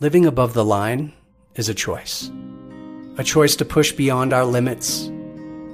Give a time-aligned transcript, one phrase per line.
[0.00, 1.12] Living above the line
[1.54, 2.28] is a choice.
[3.16, 5.04] A choice to push beyond our limits,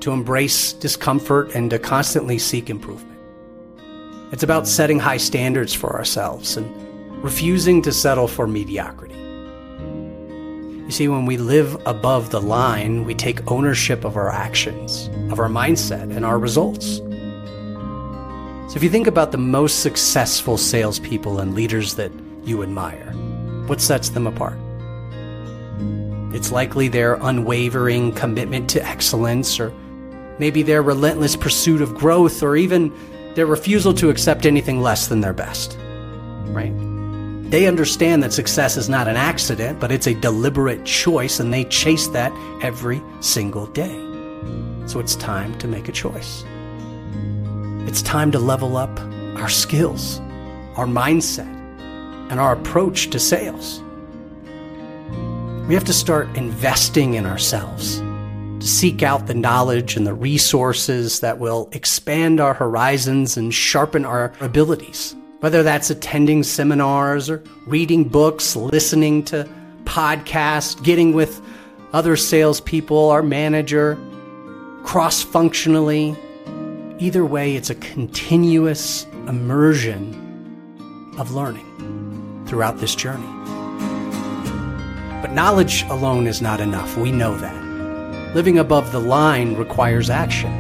[0.01, 3.19] to embrace discomfort, and to constantly seek improvement.
[4.31, 6.71] It's about setting high standards for ourselves and
[7.25, 9.15] refusing to settle for mediocrity.
[10.85, 15.41] You see, when we live above the line, we take ownership of our actions, of
[15.41, 16.99] our mindset, and our results.
[18.69, 22.13] So if you think about the most successful salespeople and leaders that
[22.45, 23.15] you admire,
[23.71, 24.59] what sets them apart?
[26.35, 29.73] It's likely their unwavering commitment to excellence, or
[30.41, 32.93] maybe their relentless pursuit of growth, or even
[33.37, 35.79] their refusal to accept anything less than their best.
[36.49, 36.75] Right?
[37.49, 41.63] They understand that success is not an accident, but it's a deliberate choice, and they
[41.67, 42.33] chase that
[42.63, 43.95] every single day.
[44.87, 46.45] So it's time to make a choice.
[47.87, 48.99] It's time to level up
[49.37, 50.19] our skills,
[50.75, 51.60] our mindset,
[52.31, 53.83] and our approach to sales.
[55.69, 61.21] We have to start investing in ourselves to seek out the knowledge and the resources
[61.21, 65.15] that will expand our horizons and sharpen our abilities.
[65.41, 69.49] Whether that's attending seminars or reading books, listening to
[69.85, 71.43] podcasts, getting with
[71.93, 73.99] other salespeople, our manager,
[74.85, 76.17] cross functionally,
[77.01, 80.13] Either way, it's a continuous immersion
[81.17, 81.65] of learning
[82.51, 83.27] throughout this journey.
[85.23, 86.99] But knowledge alone is not enough.
[86.99, 88.35] We know that.
[88.35, 90.51] Living above the line requires action.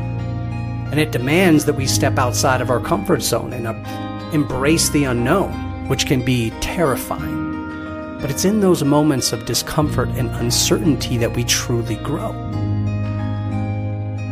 [0.90, 5.04] And it demands that we step outside of our comfort zone and uh, embrace the
[5.04, 8.18] unknown, which can be terrifying.
[8.22, 12.32] But it's in those moments of discomfort and uncertainty that we truly grow.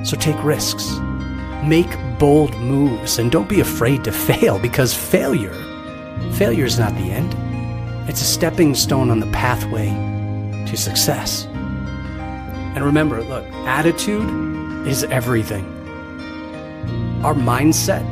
[0.05, 0.99] So take risks
[1.65, 5.55] Make bold moves and don't be afraid to fail because failure,
[6.35, 7.35] failure is not the end.
[8.09, 9.89] It's a stepping stone on the pathway
[10.67, 11.45] to success.
[11.45, 15.65] And remember, look, attitude is everything.
[17.23, 18.03] Our mindset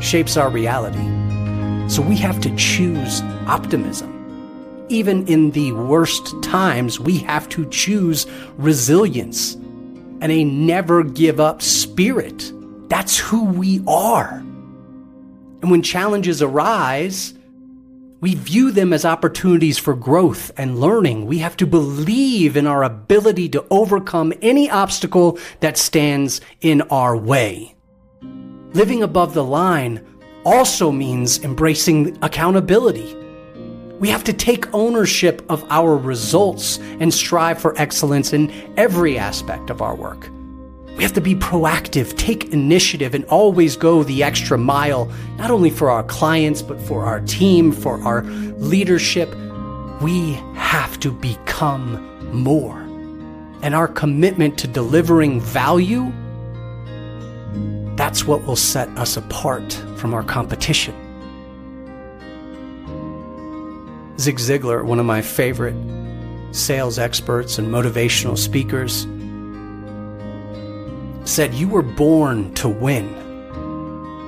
[0.00, 1.02] shapes our reality.
[1.88, 4.86] So we have to choose optimism.
[4.88, 9.54] Even in the worst times, we have to choose resilience
[10.20, 12.52] and a never give up spirit.
[12.88, 14.34] That's who we are.
[15.62, 17.34] And when challenges arise,
[18.20, 21.26] we view them as opportunities for growth and learning.
[21.26, 27.16] We have to believe in our ability to overcome any obstacle that stands in our
[27.16, 27.74] way.
[28.72, 30.06] Living above the line
[30.44, 33.16] also means embracing accountability.
[33.98, 39.70] We have to take ownership of our results and strive for excellence in every aspect
[39.70, 40.30] of our work.
[41.00, 45.70] We have to be proactive, take initiative, and always go the extra mile, not only
[45.70, 49.34] for our clients, but for our team, for our leadership.
[50.02, 52.78] We have to become more.
[53.62, 56.12] And our commitment to delivering value,
[57.96, 60.94] that's what will set us apart from our competition.
[64.18, 65.76] Zig Ziglar, one of my favorite
[66.54, 69.06] sales experts and motivational speakers,
[71.30, 73.08] said you were born to win.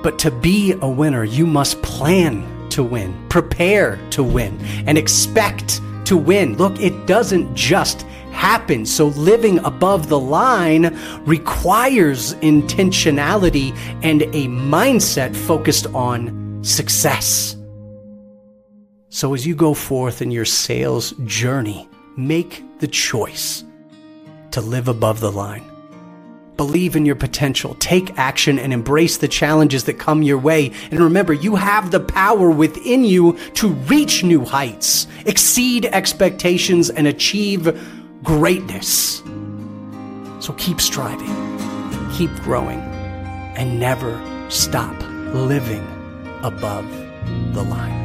[0.02, 5.80] But to be a winner, you must plan to win, prepare to win, and expect
[6.06, 6.56] to win.
[6.56, 8.02] Look, it doesn't just
[8.32, 8.86] happen.
[8.86, 17.56] So living above the line requires intentionality and a mindset focused on success.
[19.08, 23.64] So as you go forth in your sales journey, make the choice
[24.52, 25.71] to live above the line.
[26.62, 30.70] Believe in your potential, take action, and embrace the challenges that come your way.
[30.92, 37.08] And remember, you have the power within you to reach new heights, exceed expectations, and
[37.08, 37.76] achieve
[38.22, 39.24] greatness.
[40.38, 41.34] So keep striving,
[42.12, 42.78] keep growing,
[43.56, 44.14] and never
[44.48, 44.94] stop
[45.34, 45.84] living
[46.44, 46.88] above
[47.54, 48.01] the line.